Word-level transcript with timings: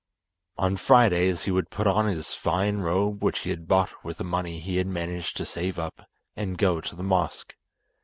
On 0.57 0.77
Fridays 0.77 1.43
he 1.43 1.51
would 1.51 1.69
put 1.69 1.85
on 1.85 2.07
his 2.07 2.33
fine 2.33 2.77
robe 2.79 3.23
which 3.23 3.41
he 3.41 3.51
had 3.51 3.67
bought 3.67 3.91
with 4.03 4.17
the 4.17 4.23
money 4.23 4.59
he 4.59 4.77
had 4.77 4.87
managed 4.87 5.37
to 5.37 5.45
save 5.45 5.77
up, 5.77 6.09
and 6.35 6.57
go 6.57 6.81
to 6.81 6.95
the 6.95 7.03
mosque. 7.03 7.55